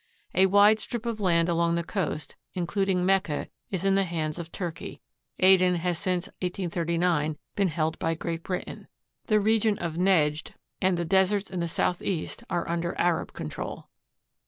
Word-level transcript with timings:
A 0.33 0.47
wide 0.47 0.79
strip 0.79 1.05
of 1.05 1.19
land 1.19 1.47
along 1.47 1.75
the 1.75 1.83
coast, 1.83 2.35
including 2.55 3.05
Mecca, 3.05 3.49
is 3.69 3.85
in 3.85 3.93
the 3.93 4.03
hands 4.03 4.39
of 4.39 4.51
Turkey. 4.51 4.99
Aden 5.39 5.75
has 5.75 5.99
since 5.99 6.25
1839 6.41 7.37
been 7.55 7.67
held 7.67 7.99
by 7.99 8.15
Great 8.15 8.41
Britain. 8.41 8.87
The 9.27 9.39
region 9.39 9.77
of 9.77 9.97
Nejd 9.97 10.53
and 10.81 10.97
the 10.97 11.05
deserts 11.05 11.51
in 11.51 11.59
the 11.59 11.67
southeast 11.67 12.43
are 12.49 12.67
under 12.67 12.97
Arab 12.99 13.33
control. 13.33 13.89